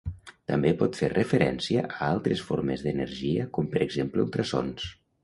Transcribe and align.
També 0.51 0.69
pot 0.77 0.95
fer 1.01 1.09
referència 1.11 1.83
a 1.89 1.99
altres 2.07 2.41
formes 2.47 2.85
d'energia 2.87 3.47
com 3.59 3.69
per 3.75 3.83
exemple 3.89 4.25
ultrasons. 4.25 4.89